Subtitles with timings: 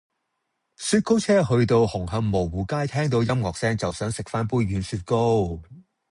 [0.77, 5.61] 雪糕車去到紅磡蕪湖街聽到音樂聲就想食返杯軟雪糕